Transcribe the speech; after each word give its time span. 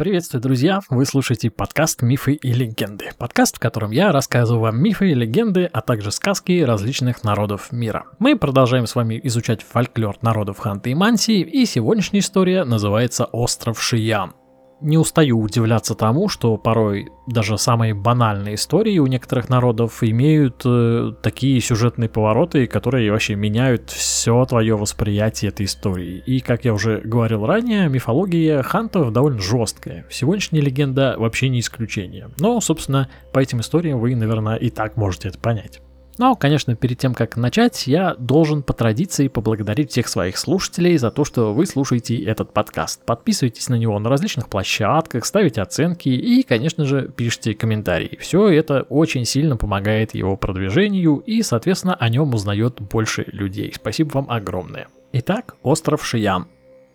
Приветствую, 0.00 0.40
друзья! 0.40 0.80
Вы 0.88 1.04
слушаете 1.04 1.50
подкаст 1.50 2.00
«Мифы 2.00 2.32
и 2.32 2.54
легенды». 2.54 3.10
Подкаст, 3.18 3.56
в 3.56 3.58
котором 3.58 3.90
я 3.90 4.12
рассказываю 4.12 4.62
вам 4.62 4.82
мифы 4.82 5.10
и 5.10 5.14
легенды, 5.14 5.68
а 5.70 5.82
также 5.82 6.10
сказки 6.10 6.62
различных 6.62 7.22
народов 7.22 7.70
мира. 7.70 8.06
Мы 8.18 8.34
продолжаем 8.34 8.86
с 8.86 8.94
вами 8.94 9.20
изучать 9.24 9.60
фольклор 9.62 10.16
народов 10.22 10.56
Ханты 10.56 10.92
и 10.92 10.94
Мансии, 10.94 11.40
и 11.40 11.66
сегодняшняя 11.66 12.20
история 12.20 12.64
называется 12.64 13.26
«Остров 13.26 13.78
Шиян» 13.82 14.32
не 14.80 14.98
устаю 14.98 15.40
удивляться 15.40 15.94
тому, 15.94 16.28
что 16.28 16.56
порой 16.56 17.10
даже 17.26 17.58
самые 17.58 17.94
банальные 17.94 18.54
истории 18.54 18.98
у 18.98 19.06
некоторых 19.06 19.48
народов 19.48 20.02
имеют 20.02 20.62
э, 20.64 21.12
такие 21.22 21.60
сюжетные 21.60 22.08
повороты, 22.08 22.66
которые 22.66 23.10
вообще 23.10 23.34
меняют 23.34 23.90
все 23.90 24.44
твое 24.44 24.76
восприятие 24.76 25.50
этой 25.50 25.66
истории. 25.66 26.22
И, 26.26 26.40
как 26.40 26.64
я 26.64 26.74
уже 26.74 27.00
говорил 27.00 27.46
ранее, 27.46 27.88
мифология 27.88 28.62
хантов 28.62 29.12
довольно 29.12 29.40
жесткая. 29.40 30.06
Сегодняшняя 30.10 30.60
легенда 30.60 31.14
вообще 31.18 31.48
не 31.48 31.60
исключение. 31.60 32.30
Но, 32.38 32.60
собственно, 32.60 33.08
по 33.32 33.38
этим 33.38 33.60
историям 33.60 34.00
вы, 34.00 34.14
наверное, 34.14 34.56
и 34.56 34.70
так 34.70 34.96
можете 34.96 35.28
это 35.28 35.38
понять. 35.38 35.80
Но, 36.20 36.36
конечно, 36.36 36.76
перед 36.76 36.98
тем, 36.98 37.14
как 37.14 37.38
начать, 37.38 37.86
я 37.86 38.14
должен 38.18 38.62
по 38.62 38.74
традиции 38.74 39.28
поблагодарить 39.28 39.90
всех 39.90 40.06
своих 40.06 40.36
слушателей 40.36 40.98
за 40.98 41.10
то, 41.10 41.24
что 41.24 41.54
вы 41.54 41.64
слушаете 41.64 42.22
этот 42.22 42.52
подкаст. 42.52 43.02
Подписывайтесь 43.06 43.70
на 43.70 43.76
него 43.76 43.98
на 43.98 44.10
различных 44.10 44.50
площадках, 44.50 45.24
ставите 45.24 45.62
оценки 45.62 46.10
и, 46.10 46.42
конечно 46.42 46.84
же, 46.84 47.08
пишите 47.08 47.54
комментарии. 47.54 48.18
Все 48.20 48.48
это 48.48 48.82
очень 48.90 49.24
сильно 49.24 49.56
помогает 49.56 50.14
его 50.14 50.36
продвижению 50.36 51.22
и, 51.24 51.40
соответственно, 51.40 51.94
о 51.94 52.10
нем 52.10 52.34
узнает 52.34 52.82
больше 52.82 53.24
людей. 53.28 53.72
Спасибо 53.74 54.12
вам 54.12 54.26
огромное. 54.28 54.88
Итак, 55.14 55.56
остров 55.62 56.04
Шиян. 56.04 56.48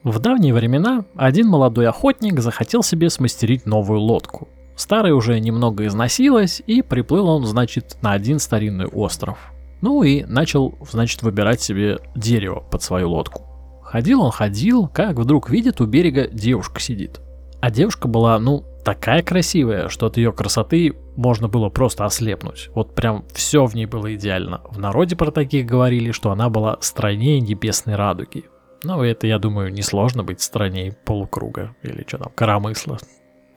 В 0.03 0.19
давние 0.19 0.53
времена 0.53 1.03
один 1.15 1.47
молодой 1.47 1.87
охотник 1.87 2.39
захотел 2.41 2.83
себе 2.83 3.09
смастерить 3.09 3.65
новую 3.65 4.01
лодку. 4.01 4.49
Старая 4.75 5.13
уже 5.13 5.39
немного 5.39 5.85
износилась, 5.85 6.61
и 6.65 6.81
приплыл 6.81 7.29
он, 7.29 7.45
значит, 7.45 7.97
на 8.01 8.11
один 8.11 8.39
старинный 8.39 8.87
остров. 8.87 9.37
Ну 9.81 10.03
и 10.03 10.23
начал, 10.23 10.77
значит, 10.89 11.21
выбирать 11.21 11.61
себе 11.61 11.99
дерево 12.15 12.59
под 12.59 12.83
свою 12.83 13.11
лодку. 13.11 13.43
Ходил 13.83 14.21
он, 14.21 14.31
ходил, 14.31 14.87
как 14.87 15.17
вдруг 15.17 15.49
видит, 15.49 15.79
у 15.79 15.85
берега 15.85 16.27
девушка 16.27 16.81
сидит. 16.81 17.21
А 17.61 17.71
девушка 17.71 18.07
была, 18.07 18.37
ну, 18.39 18.65
такая 18.83 19.23
красивая, 19.23 19.89
что 19.89 20.07
от 20.07 20.17
ее 20.17 20.31
красоты 20.31 20.93
можно 21.15 21.47
было 21.47 21.69
просто 21.69 22.05
ослепнуть. 22.05 22.69
Вот 22.75 22.93
прям 22.93 23.25
все 23.33 23.65
в 23.65 23.73
ней 23.73 23.85
было 23.85 24.13
идеально. 24.15 24.61
В 24.69 24.79
народе 24.79 25.15
про 25.15 25.31
таких 25.31 25.65
говорили, 25.65 26.11
что 26.11 26.31
она 26.31 26.49
была 26.49 26.77
стройнее 26.81 27.39
небесной 27.39 27.95
радуги. 27.95 28.45
Ну, 28.83 29.01
это, 29.01 29.25
я 29.25 29.39
думаю, 29.39 29.73
несложно 29.73 30.23
быть 30.23 30.41
стройнее 30.41 30.91
полукруга 31.05 31.75
или 31.81 32.03
что 32.07 32.17
там, 32.19 32.31
коромысла. 32.35 32.99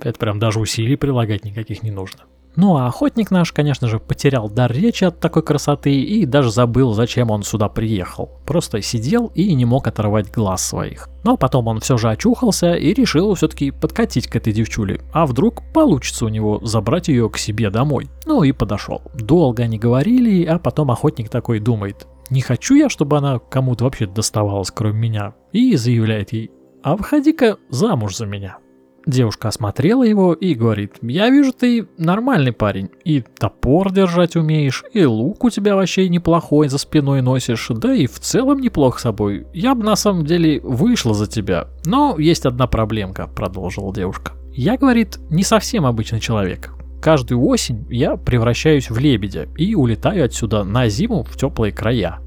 Это 0.00 0.18
прям 0.18 0.38
даже 0.38 0.60
усилий 0.60 0.96
прилагать 0.96 1.44
никаких 1.44 1.82
не 1.82 1.90
нужно. 1.90 2.24
Ну 2.60 2.76
а 2.76 2.88
охотник 2.88 3.30
наш, 3.30 3.52
конечно 3.52 3.86
же, 3.86 4.00
потерял 4.00 4.50
дар 4.50 4.72
речи 4.72 5.04
от 5.04 5.20
такой 5.20 5.44
красоты 5.44 5.94
и 5.94 6.26
даже 6.26 6.50
забыл, 6.50 6.92
зачем 6.92 7.30
он 7.30 7.44
сюда 7.44 7.68
приехал. 7.68 8.30
Просто 8.46 8.82
сидел 8.82 9.30
и 9.36 9.54
не 9.54 9.64
мог 9.64 9.86
оторвать 9.86 10.32
глаз 10.32 10.66
своих. 10.66 11.08
Но 11.22 11.36
потом 11.36 11.68
он 11.68 11.78
все 11.78 11.96
же 11.96 12.10
очухался 12.10 12.74
и 12.74 12.92
решил 12.94 13.34
все-таки 13.34 13.70
подкатить 13.70 14.26
к 14.26 14.34
этой 14.34 14.52
девчуле. 14.52 15.02
А 15.12 15.24
вдруг 15.24 15.62
получится 15.72 16.24
у 16.24 16.28
него 16.28 16.58
забрать 16.64 17.06
ее 17.06 17.30
к 17.30 17.38
себе 17.38 17.70
домой. 17.70 18.08
Ну 18.26 18.42
и 18.42 18.50
подошел. 18.50 19.02
Долго 19.14 19.62
они 19.62 19.78
говорили, 19.78 20.44
а 20.44 20.58
потом 20.58 20.90
охотник 20.90 21.28
такой 21.28 21.60
думает. 21.60 22.08
Не 22.28 22.40
хочу 22.40 22.74
я, 22.74 22.88
чтобы 22.88 23.18
она 23.18 23.38
кому-то 23.38 23.84
вообще 23.84 24.06
доставалась, 24.06 24.72
кроме 24.72 24.98
меня. 24.98 25.34
И 25.52 25.76
заявляет 25.76 26.32
ей, 26.32 26.50
а 26.82 26.96
выходи-ка 26.96 27.58
замуж 27.70 28.16
за 28.16 28.26
меня. 28.26 28.58
Девушка 29.08 29.48
осмотрела 29.48 30.02
его 30.02 30.34
и 30.34 30.52
говорит, 30.52 30.96
я 31.00 31.30
вижу, 31.30 31.54
ты 31.54 31.88
нормальный 31.96 32.52
парень, 32.52 32.90
и 33.04 33.22
топор 33.22 33.90
держать 33.90 34.36
умеешь, 34.36 34.84
и 34.92 35.02
лук 35.06 35.44
у 35.44 35.50
тебя 35.50 35.76
вообще 35.76 36.10
неплохой 36.10 36.68
за 36.68 36.76
спиной 36.76 37.22
носишь, 37.22 37.68
да 37.70 37.94
и 37.94 38.06
в 38.06 38.20
целом 38.20 38.58
неплохо 38.60 39.00
собой. 39.00 39.46
Я 39.54 39.74
бы 39.74 39.82
на 39.82 39.96
самом 39.96 40.26
деле 40.26 40.60
вышла 40.60 41.14
за 41.14 41.26
тебя, 41.26 41.68
но 41.86 42.16
есть 42.18 42.44
одна 42.44 42.66
проблемка, 42.66 43.28
продолжила 43.28 43.94
девушка. 43.94 44.32
Я, 44.52 44.76
говорит, 44.76 45.18
не 45.30 45.42
совсем 45.42 45.86
обычный 45.86 46.20
человек. 46.20 46.74
Каждую 47.00 47.42
осень 47.46 47.86
я 47.88 48.16
превращаюсь 48.16 48.90
в 48.90 48.98
лебедя 48.98 49.48
и 49.56 49.74
улетаю 49.74 50.26
отсюда 50.26 50.64
на 50.64 50.86
зиму 50.90 51.22
в 51.22 51.34
теплые 51.38 51.72
края. 51.72 52.18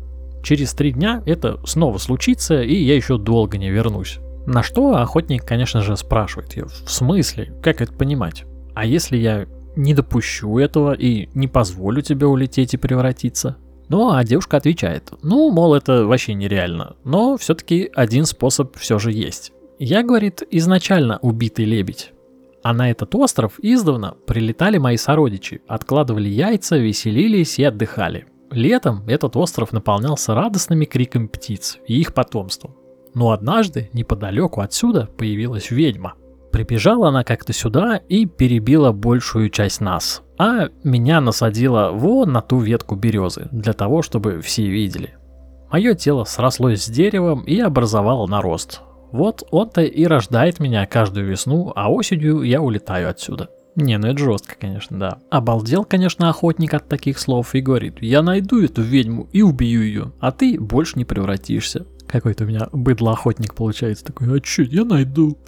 Через 0.42 0.74
три 0.74 0.94
дня 0.94 1.22
это 1.28 1.60
снова 1.64 2.00
случится, 2.00 2.64
и 2.64 2.74
я 2.74 2.96
еще 2.96 3.20
долго 3.20 3.60
не 3.60 3.70
вернусь. 3.70 4.18
На 4.52 4.64
что 4.64 4.98
охотник, 4.98 5.46
конечно 5.46 5.82
же, 5.82 5.96
спрашивает 5.96 6.58
ее, 6.58 6.66
в 6.66 6.92
смысле, 6.92 7.54
как 7.64 7.80
это 7.80 7.94
понимать? 7.94 8.44
А 8.76 8.86
если 8.86 9.16
я 9.16 9.46
не 9.78 9.94
допущу 9.94 10.58
этого 10.58 10.92
и 10.92 11.30
не 11.34 11.48
позволю 11.48 12.02
тебе 12.02 12.26
улететь 12.26 12.74
и 12.74 12.78
превратиться? 12.78 13.56
Ну, 13.88 14.12
а 14.12 14.22
девушка 14.26 14.58
отвечает, 14.58 15.14
ну, 15.24 15.50
мол, 15.52 15.74
это 15.74 16.06
вообще 16.06 16.34
нереально, 16.34 16.98
но 17.06 17.38
все-таки 17.38 17.90
один 17.96 18.26
способ 18.26 18.76
все 18.76 19.00
же 19.00 19.14
есть. 19.14 19.54
Я, 19.80 20.04
говорит, 20.04 20.44
изначально 20.52 21.18
убитый 21.22 21.64
лебедь. 21.64 22.12
А 22.62 22.74
на 22.74 22.92
этот 22.92 23.16
остров 23.16 23.54
издавна 23.62 24.16
прилетали 24.28 24.80
мои 24.80 24.98
сородичи, 24.98 25.62
откладывали 25.66 26.28
яйца, 26.28 26.76
веселились 26.76 27.58
и 27.58 27.64
отдыхали. 27.64 28.28
Летом 28.52 29.08
этот 29.08 29.38
остров 29.38 29.72
наполнялся 29.72 30.36
радостными 30.36 30.84
криками 30.84 31.28
птиц 31.28 31.78
и 31.88 32.02
их 32.02 32.14
потомством. 32.14 32.76
Но 33.14 33.32
однажды 33.32 33.90
неподалеку 33.94 34.62
отсюда 34.62 35.08
появилась 35.18 35.72
ведьма. 35.72 36.14
Прибежала 36.52 37.10
она 37.10 37.24
как-то 37.24 37.54
сюда 37.54 37.98
и 38.10 38.26
перебила 38.26 38.92
большую 38.92 39.50
часть 39.50 39.80
нас, 39.80 40.22
а 40.38 40.68
меня 40.84 41.22
насадила 41.22 41.92
вон 41.92 42.34
на 42.34 42.42
ту 42.42 42.60
ветку 42.60 42.96
березы, 42.96 43.48
для 43.52 43.74
того, 43.74 44.02
чтобы 44.02 44.42
все 44.42 44.68
видели. 44.68 45.16
Мое 45.72 45.94
тело 45.94 46.26
срослось 46.26 46.84
с 46.84 46.90
деревом 46.90 47.44
и 47.44 47.58
образовало 47.60 48.28
нарост. 48.28 48.82
Вот 49.12 49.44
он-то 49.52 49.82
и 49.82 50.06
рождает 50.06 50.60
меня 50.60 50.86
каждую 50.86 51.28
весну, 51.28 51.72
а 51.76 51.90
осенью 51.90 52.42
я 52.42 52.62
улетаю 52.62 53.10
отсюда. 53.10 53.50
Не, 53.76 53.98
ну 53.98 54.08
это 54.08 54.18
жестко, 54.18 54.56
конечно, 54.60 55.00
да. 55.00 55.20
Обалдел, 55.30 55.86
конечно, 55.86 56.30
охотник 56.30 56.74
от 56.74 56.90
таких 56.90 57.18
слов 57.20 57.56
и 57.56 57.62
говорит, 57.62 58.02
я 58.02 58.22
найду 58.22 58.62
эту 58.62 58.82
ведьму 58.82 59.30
и 59.32 59.42
убью 59.42 59.82
ее, 59.82 60.12
а 60.20 60.32
ты 60.32 60.60
больше 60.60 60.98
не 60.98 61.06
превратишься. 61.06 61.86
Какой-то 62.12 62.44
у 62.44 62.48
меня 62.48 62.68
быдлоохотник 62.72 63.56
получается 63.56 64.06
такой, 64.06 64.36
а 64.36 64.40
чё, 64.42 64.64
я 64.64 64.84
найду. 64.84 65.38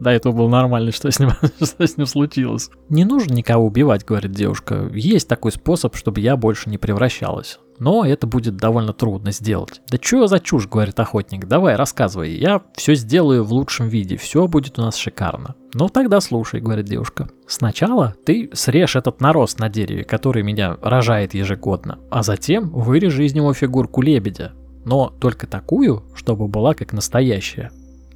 До 0.00 0.10
этого 0.10 0.32
был 0.32 0.48
нормальный, 0.48 0.90
что 0.90 1.10
с, 1.10 1.20
ним, 1.20 1.30
что 1.62 1.86
с 1.86 1.96
ним 1.96 2.06
случилось. 2.06 2.70
Не 2.88 3.04
нужно 3.04 3.34
никого 3.34 3.66
убивать, 3.66 4.04
говорит 4.04 4.32
девушка. 4.32 4.90
Есть 4.92 5.28
такой 5.28 5.52
способ, 5.52 5.94
чтобы 5.94 6.20
я 6.20 6.36
больше 6.36 6.70
не 6.70 6.78
превращалась. 6.78 7.60
Но 7.78 8.04
это 8.04 8.26
будет 8.26 8.56
довольно 8.56 8.92
трудно 8.92 9.30
сделать. 9.32 9.80
Да 9.88 9.98
что 10.00 10.26
за 10.26 10.40
чушь, 10.40 10.66
говорит 10.66 10.98
охотник. 10.98 11.46
Давай, 11.46 11.76
рассказывай. 11.76 12.34
Я 12.34 12.62
все 12.74 12.94
сделаю 12.94 13.44
в 13.44 13.52
лучшем 13.52 13.88
виде. 13.88 14.16
Все 14.16 14.48
будет 14.48 14.78
у 14.78 14.82
нас 14.82 14.96
шикарно. 14.96 15.54
Ну 15.74 15.88
тогда 15.88 16.20
слушай, 16.20 16.60
говорит 16.60 16.86
девушка. 16.86 17.28
Сначала 17.46 18.14
ты 18.24 18.50
срежь 18.54 18.96
этот 18.96 19.20
нарост 19.20 19.58
на 19.60 19.68
дереве, 19.68 20.04
который 20.04 20.42
меня 20.42 20.76
рожает 20.82 21.34
ежегодно, 21.34 21.98
а 22.10 22.22
затем 22.22 22.70
вырежи 22.70 23.24
из 23.24 23.34
него 23.34 23.52
фигурку 23.54 24.02
лебедя 24.02 24.52
но 24.84 25.12
только 25.20 25.46
такую, 25.46 26.04
чтобы 26.14 26.48
была 26.48 26.74
как 26.74 26.92
настоящая. 26.92 27.70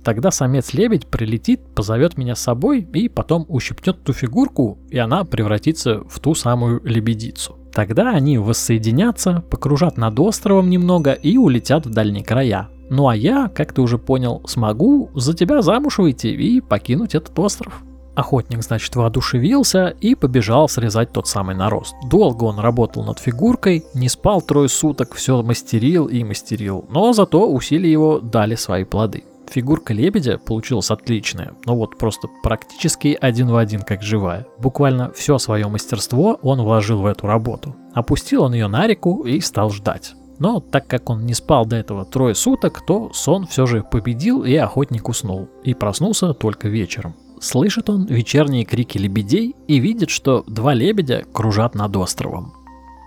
Тогда 0.06 0.30
самец-лебедь 0.30 1.08
прилетит, 1.08 1.60
позовет 1.74 2.16
меня 2.16 2.36
с 2.36 2.40
собой 2.40 2.86
и 2.92 3.08
потом 3.08 3.44
ущипнет 3.48 4.04
ту 4.04 4.12
фигурку, 4.12 4.78
и 4.88 4.98
она 4.98 5.24
превратится 5.24 6.02
в 6.08 6.20
ту 6.20 6.34
самую 6.34 6.80
лебедицу. 6.84 7.56
Тогда 7.72 8.10
они 8.10 8.38
воссоединятся, 8.38 9.42
покружат 9.50 9.96
над 9.96 10.18
островом 10.20 10.70
немного 10.70 11.12
и 11.12 11.36
улетят 11.36 11.86
в 11.86 11.90
дальние 11.90 12.24
края. 12.24 12.68
Ну 12.88 13.08
а 13.08 13.16
я, 13.16 13.48
как 13.48 13.72
ты 13.72 13.82
уже 13.82 13.98
понял, 13.98 14.42
смогу 14.46 15.10
за 15.14 15.34
тебя 15.34 15.60
замуж 15.60 15.98
выйти 15.98 16.28
и 16.28 16.60
покинуть 16.60 17.16
этот 17.16 17.36
остров. 17.38 17.82
Охотник, 18.16 18.62
значит, 18.62 18.96
воодушевился 18.96 19.88
и 20.00 20.14
побежал 20.14 20.68
срезать 20.70 21.12
тот 21.12 21.28
самый 21.28 21.54
нарост. 21.54 21.94
Долго 22.08 22.44
он 22.44 22.58
работал 22.58 23.04
над 23.04 23.18
фигуркой, 23.18 23.84
не 23.92 24.08
спал 24.08 24.40
трое 24.40 24.70
суток, 24.70 25.14
все 25.14 25.42
мастерил 25.42 26.06
и 26.06 26.24
мастерил, 26.24 26.86
но 26.88 27.12
зато 27.12 27.46
усилия 27.46 27.92
его 27.92 28.18
дали 28.18 28.54
свои 28.54 28.84
плоды. 28.84 29.24
Фигурка 29.50 29.92
лебедя 29.92 30.38
получилась 30.38 30.90
отличная, 30.90 31.52
но 31.66 31.76
вот 31.76 31.98
просто 31.98 32.28
практически 32.42 33.16
один 33.20 33.48
в 33.48 33.56
один, 33.56 33.82
как 33.82 34.02
живая. 34.02 34.46
Буквально 34.58 35.12
все 35.12 35.36
свое 35.38 35.68
мастерство 35.68 36.38
он 36.42 36.62
вложил 36.62 37.02
в 37.02 37.06
эту 37.06 37.26
работу. 37.26 37.76
Опустил 37.94 38.44
он 38.44 38.54
ее 38.54 38.66
на 38.66 38.86
реку 38.86 39.22
и 39.24 39.40
стал 39.40 39.70
ждать. 39.70 40.14
Но 40.38 40.60
так 40.60 40.86
как 40.86 41.08
он 41.10 41.24
не 41.24 41.34
спал 41.34 41.64
до 41.64 41.76
этого 41.76 42.04
трое 42.04 42.34
суток, 42.34 42.84
то 42.84 43.10
сон 43.12 43.46
все 43.46 43.66
же 43.66 43.82
победил 43.82 44.42
и 44.42 44.54
охотник 44.56 45.08
уснул. 45.08 45.48
И 45.64 45.74
проснулся 45.74 46.34
только 46.34 46.68
вечером. 46.68 47.14
Слышит 47.40 47.90
он 47.90 48.06
вечерние 48.06 48.64
крики 48.64 48.98
лебедей 48.98 49.54
и 49.68 49.78
видит, 49.78 50.10
что 50.10 50.44
два 50.46 50.74
лебедя 50.74 51.24
кружат 51.32 51.74
над 51.74 51.96
островом. 51.96 52.52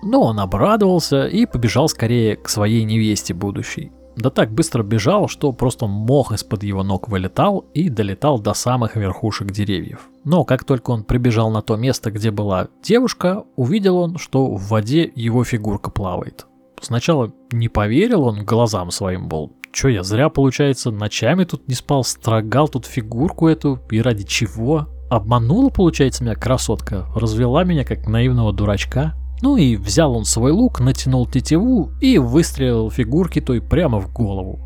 Но 0.03 0.21
он 0.21 0.39
обрадовался 0.39 1.27
и 1.27 1.45
побежал 1.45 1.89
скорее 1.89 2.35
к 2.35 2.47
своей 2.49 2.83
невесте 2.83 3.33
будущей. 3.33 3.91
да 4.15 4.29
так 4.29 4.51
быстро 4.51 4.83
бежал, 4.83 5.27
что 5.27 5.51
просто 5.53 5.87
мох 5.87 6.31
из-под 6.33 6.63
его 6.63 6.83
ног 6.83 7.07
вылетал 7.07 7.65
и 7.73 7.89
долетал 7.89 8.39
до 8.39 8.53
самых 8.53 8.95
верхушек 8.95 9.51
деревьев. 9.51 10.09
Но 10.23 10.43
как 10.43 10.63
только 10.63 10.91
он 10.91 11.03
прибежал 11.03 11.51
на 11.51 11.61
то 11.61 11.77
место, 11.77 12.11
где 12.11 12.29
была 12.29 12.67
девушка, 12.83 13.43
увидел 13.55 13.97
он, 13.97 14.17
что 14.17 14.47
в 14.47 14.69
воде 14.69 15.09
его 15.15 15.43
фигурка 15.43 15.89
плавает. 15.89 16.45
Сначала 16.81 17.31
не 17.51 17.69
поверил 17.69 18.23
он 18.23 18.45
глазам 18.45 18.91
своим, 18.91 19.27
был, 19.27 19.53
Че 19.71 19.89
я 19.89 20.03
зря, 20.03 20.29
получается, 20.29 20.91
ночами 20.91 21.43
тут 21.43 21.67
не 21.67 21.75
спал, 21.75 22.03
строгал 22.03 22.67
тут 22.67 22.85
фигурку 22.85 23.47
эту, 23.47 23.79
и 23.91 24.01
ради 24.01 24.23
чего? 24.23 24.87
Обманула, 25.09 25.69
получается, 25.69 26.23
меня 26.23 26.35
красотка, 26.35 27.07
развела 27.15 27.63
меня 27.63 27.83
как 27.83 28.07
наивного 28.07 28.51
дурачка. 28.53 29.13
Ну 29.41 29.57
и 29.57 29.75
взял 29.75 30.15
он 30.15 30.25
свой 30.25 30.51
лук, 30.51 30.79
натянул 30.79 31.25
тетиву 31.25 31.91
и 32.01 32.17
выстрелил 32.17 32.91
фигурке 32.91 33.41
той 33.41 33.61
прямо 33.61 33.99
в 33.99 34.11
голову. 34.11 34.59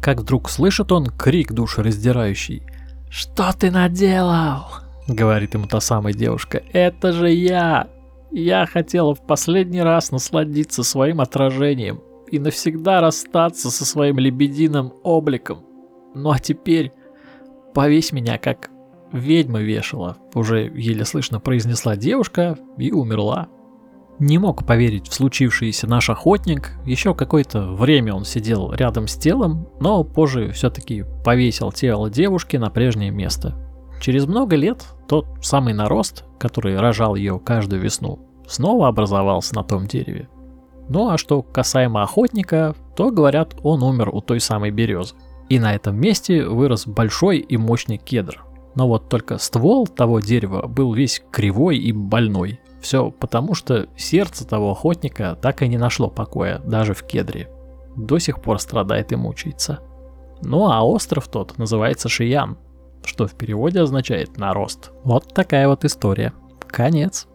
Как 0.00 0.20
вдруг 0.20 0.48
слышит 0.48 0.90
он 0.92 1.06
крик 1.06 1.52
душераздирающий. 1.52 2.62
«Что 3.10 3.52
ты 3.52 3.70
наделал?»— 3.70 4.66
говорит 5.08 5.54
ему 5.54 5.66
та 5.66 5.80
самая 5.80 6.14
девушка. 6.14 6.62
«Это 6.72 7.12
же 7.12 7.30
я! 7.30 7.88
Я 8.32 8.66
хотела 8.66 9.14
в 9.14 9.24
последний 9.24 9.82
раз 9.82 10.10
насладиться 10.10 10.82
своим 10.82 11.20
отражением 11.20 12.00
и 12.34 12.38
навсегда 12.40 13.00
расстаться 13.00 13.70
со 13.70 13.84
своим 13.84 14.18
лебединым 14.18 14.92
обликом. 15.04 15.60
Ну 16.14 16.30
а 16.30 16.40
теперь 16.40 16.90
повесь 17.74 18.10
меня, 18.10 18.38
как 18.38 18.70
ведьма 19.12 19.60
вешала, 19.60 20.16
уже 20.34 20.62
еле 20.74 21.04
слышно 21.04 21.38
произнесла 21.38 21.96
девушка 21.96 22.58
и 22.76 22.90
умерла. 22.90 23.46
Не 24.18 24.38
мог 24.38 24.66
поверить 24.66 25.08
в 25.08 25.14
случившееся 25.14 25.86
наш 25.86 26.10
охотник, 26.10 26.72
еще 26.84 27.14
какое-то 27.14 27.72
время 27.72 28.14
он 28.14 28.24
сидел 28.24 28.72
рядом 28.72 29.06
с 29.06 29.14
телом, 29.14 29.68
но 29.78 30.02
позже 30.02 30.50
все-таки 30.50 31.04
повесил 31.24 31.70
тело 31.70 32.10
девушки 32.10 32.56
на 32.56 32.68
прежнее 32.68 33.12
место. 33.12 33.54
Через 34.00 34.26
много 34.26 34.56
лет 34.56 34.84
тот 35.08 35.26
самый 35.40 35.72
нарост, 35.72 36.24
который 36.38 36.78
рожал 36.78 37.14
ее 37.14 37.38
каждую 37.38 37.80
весну, 37.80 38.18
снова 38.48 38.88
образовался 38.88 39.54
на 39.54 39.62
том 39.62 39.86
дереве. 39.86 40.28
Ну 40.88 41.08
а 41.10 41.18
что 41.18 41.42
касаемо 41.42 42.02
охотника, 42.02 42.74
то 42.96 43.10
говорят, 43.10 43.54
он 43.62 43.82
умер 43.82 44.10
у 44.12 44.20
той 44.20 44.40
самой 44.40 44.70
березы. 44.70 45.14
И 45.48 45.58
на 45.58 45.74
этом 45.74 45.96
месте 45.96 46.46
вырос 46.46 46.86
большой 46.86 47.38
и 47.38 47.56
мощный 47.56 47.98
кедр. 47.98 48.44
Но 48.74 48.88
вот 48.88 49.08
только 49.08 49.38
ствол 49.38 49.86
того 49.86 50.20
дерева 50.20 50.66
был 50.66 50.92
весь 50.92 51.22
кривой 51.30 51.78
и 51.78 51.92
больной. 51.92 52.60
Все 52.80 53.10
потому, 53.10 53.54
что 53.54 53.88
сердце 53.96 54.46
того 54.46 54.72
охотника 54.72 55.38
так 55.40 55.62
и 55.62 55.68
не 55.68 55.78
нашло 55.78 56.08
покоя, 56.08 56.58
даже 56.58 56.92
в 56.92 57.02
кедре. 57.04 57.48
До 57.96 58.18
сих 58.18 58.42
пор 58.42 58.60
страдает 58.60 59.12
и 59.12 59.16
мучается. 59.16 59.80
Ну 60.42 60.70
а 60.70 60.82
остров 60.82 61.28
тот 61.28 61.56
называется 61.56 62.08
Шиян, 62.08 62.58
что 63.04 63.26
в 63.26 63.34
переводе 63.34 63.80
означает 63.80 64.36
нарост. 64.36 64.90
Вот 65.04 65.32
такая 65.32 65.68
вот 65.68 65.84
история. 65.84 66.32
Конец. 66.66 67.28